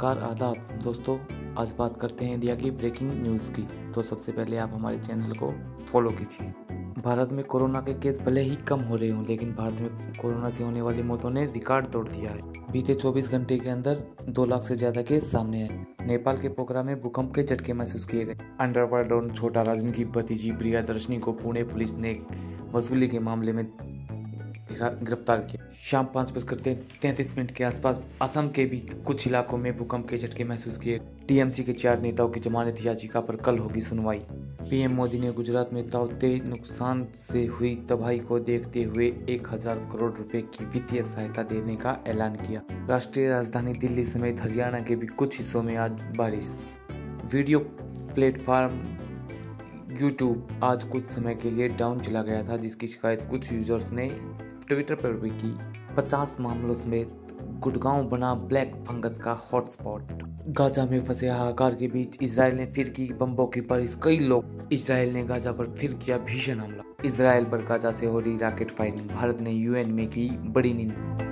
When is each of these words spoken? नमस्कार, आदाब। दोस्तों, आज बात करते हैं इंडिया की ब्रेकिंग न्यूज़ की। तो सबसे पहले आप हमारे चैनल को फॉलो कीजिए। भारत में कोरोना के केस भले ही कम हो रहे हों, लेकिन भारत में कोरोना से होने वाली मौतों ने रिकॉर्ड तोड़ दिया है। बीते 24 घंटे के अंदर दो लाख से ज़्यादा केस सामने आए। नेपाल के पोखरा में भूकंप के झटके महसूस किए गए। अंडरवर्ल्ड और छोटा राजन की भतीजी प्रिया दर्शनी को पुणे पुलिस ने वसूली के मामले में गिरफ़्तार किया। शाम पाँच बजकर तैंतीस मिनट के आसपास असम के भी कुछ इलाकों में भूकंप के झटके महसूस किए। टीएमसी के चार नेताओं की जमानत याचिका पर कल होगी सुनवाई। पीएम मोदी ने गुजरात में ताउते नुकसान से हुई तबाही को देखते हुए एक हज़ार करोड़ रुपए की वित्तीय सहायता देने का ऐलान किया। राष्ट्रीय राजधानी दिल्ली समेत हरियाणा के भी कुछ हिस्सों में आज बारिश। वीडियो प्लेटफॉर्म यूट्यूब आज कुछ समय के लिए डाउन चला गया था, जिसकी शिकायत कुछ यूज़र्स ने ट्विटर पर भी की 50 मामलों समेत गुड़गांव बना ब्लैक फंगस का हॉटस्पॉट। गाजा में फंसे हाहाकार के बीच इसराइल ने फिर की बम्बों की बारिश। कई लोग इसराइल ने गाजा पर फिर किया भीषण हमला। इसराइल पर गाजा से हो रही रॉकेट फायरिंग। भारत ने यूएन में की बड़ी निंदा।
नमस्कार, 0.00 0.18
आदाब। 0.18 0.82
दोस्तों, 0.82 1.16
आज 1.54 1.72
बात 1.78 2.00
करते 2.00 2.24
हैं 2.24 2.34
इंडिया 2.34 2.54
की 2.54 2.70
ब्रेकिंग 2.70 3.10
न्यूज़ 3.12 3.50
की। 3.52 3.92
तो 3.92 4.02
सबसे 4.02 4.32
पहले 4.32 4.56
आप 4.56 4.70
हमारे 4.74 4.98
चैनल 4.98 5.32
को 5.32 5.50
फॉलो 5.84 6.10
कीजिए। 6.10 6.48
भारत 7.02 7.32
में 7.32 7.44
कोरोना 7.44 7.80
के 7.80 7.94
केस 7.94 8.22
भले 8.22 8.40
ही 8.40 8.56
कम 8.56 8.80
हो 8.80 8.96
रहे 8.96 9.08
हों, 9.08 9.26
लेकिन 9.26 9.52
भारत 9.52 9.80
में 9.80 10.12
कोरोना 10.22 10.50
से 10.50 10.64
होने 10.64 10.82
वाली 10.82 11.02
मौतों 11.02 11.30
ने 11.30 11.44
रिकॉर्ड 11.44 11.86
तोड़ 11.86 12.06
दिया 12.08 12.30
है। 12.30 12.72
बीते 12.72 12.94
24 12.94 13.28
घंटे 13.28 13.58
के 13.58 13.68
अंदर 13.68 14.02
दो 14.28 14.44
लाख 14.44 14.62
से 14.62 14.76
ज़्यादा 14.76 15.02
केस 15.02 15.30
सामने 15.32 15.62
आए। 15.62 15.84
नेपाल 16.06 16.38
के 16.38 16.48
पोखरा 16.48 16.82
में 16.82 17.00
भूकंप 17.00 17.34
के 17.34 17.42
झटके 17.42 17.72
महसूस 17.72 18.04
किए 18.04 18.24
गए। 18.24 18.38
अंडरवर्ल्ड 18.60 19.12
और 19.12 19.30
छोटा 19.30 19.62
राजन 19.62 19.92
की 19.92 20.04
भतीजी 20.04 20.52
प्रिया 20.52 20.82
दर्शनी 20.82 21.18
को 21.18 21.32
पुणे 21.32 21.64
पुलिस 21.64 21.94
ने 21.94 22.20
वसूली 22.74 23.08
के 23.08 23.18
मामले 23.18 23.52
में 23.52 23.64
गिरफ़्तार 24.82 25.40
किया। 25.40 25.68
शाम 25.84 26.06
पाँच 26.14 26.32
बजकर 26.32 26.56
तैंतीस 27.02 27.36
मिनट 27.36 27.50
के 27.50 27.64
आसपास 27.64 28.02
असम 28.22 28.48
के 28.48 28.64
भी 28.64 28.78
कुछ 29.06 29.26
इलाकों 29.26 29.58
में 29.58 29.76
भूकंप 29.76 30.08
के 30.08 30.18
झटके 30.18 30.44
महसूस 30.44 30.78
किए। 30.78 30.98
टीएमसी 31.28 31.64
के 31.64 31.72
चार 31.72 32.00
नेताओं 32.00 32.28
की 32.28 32.40
जमानत 32.40 32.78
याचिका 32.84 33.20
पर 33.20 33.36
कल 33.36 33.58
होगी 33.58 33.80
सुनवाई। 33.80 34.18
पीएम 34.60 34.92
मोदी 34.92 35.18
ने 35.18 35.32
गुजरात 35.32 35.72
में 35.72 35.86
ताउते 35.88 36.34
नुकसान 36.44 37.04
से 37.14 37.44
हुई 37.46 37.74
तबाही 37.88 38.18
को 38.18 38.38
देखते 38.40 38.82
हुए 38.82 39.06
एक 39.28 39.48
हज़ार 39.50 39.78
करोड़ 39.92 40.12
रुपए 40.12 40.40
की 40.48 40.64
वित्तीय 40.64 41.02
सहायता 41.02 41.42
देने 41.42 41.76
का 41.76 41.98
ऐलान 42.08 42.34
किया। 42.36 42.62
राष्ट्रीय 42.88 43.28
राजधानी 43.28 43.72
दिल्ली 43.74 44.04
समेत 44.04 44.40
हरियाणा 44.40 44.80
के 44.80 44.96
भी 44.96 45.06
कुछ 45.06 45.38
हिस्सों 45.38 45.62
में 45.62 45.76
आज 45.76 46.02
बारिश। 46.16 46.50
वीडियो 47.32 47.58
प्लेटफॉर्म 48.14 48.80
यूट्यूब 50.00 50.60
आज 50.64 50.84
कुछ 50.84 51.08
समय 51.08 51.34
के 51.34 51.50
लिए 51.50 51.68
डाउन 51.68 52.00
चला 52.00 52.22
गया 52.22 52.42
था, 52.48 52.56
जिसकी 52.56 52.86
शिकायत 52.86 53.26
कुछ 53.30 53.52
यूज़र्स 53.52 53.90
ने 53.92 54.06
ट्विटर 54.70 54.94
पर 54.94 55.12
भी 55.12 55.30
की 55.30 55.56
50 55.96 56.36
मामलों 56.40 56.74
समेत 56.74 57.08
गुड़गांव 57.42 58.08
बना 58.08 58.34
ब्लैक 58.34 58.74
फंगस 58.74 59.18
का 59.20 59.32
हॉटस्पॉट। 59.32 60.02
गाजा 60.48 60.84
में 60.84 61.04
फंसे 61.04 61.28
हाहाकार 61.28 61.74
के 61.74 61.86
बीच 61.86 62.18
इसराइल 62.22 62.54
ने 62.54 62.66
फिर 62.66 62.88
की 62.88 63.12
बम्बों 63.12 63.46
की 63.46 63.60
बारिश। 63.60 63.96
कई 64.02 64.18
लोग 64.18 64.68
इसराइल 64.72 65.12
ने 65.12 65.24
गाजा 65.24 65.52
पर 65.52 65.66
फिर 65.66 65.92
किया 65.92 66.18
भीषण 66.18 66.58
हमला। 66.58 66.94
इसराइल 67.04 67.44
पर 67.44 67.58
गाजा 67.58 67.92
से 67.92 68.06
हो 68.06 68.20
रही 68.20 68.38
रॉकेट 68.38 68.70
फायरिंग। 68.70 69.08
भारत 69.08 69.40
ने 69.40 69.50
यूएन 69.50 69.92
में 69.92 70.06
की 70.08 70.30
बड़ी 70.30 70.74
निंदा। 70.74 71.29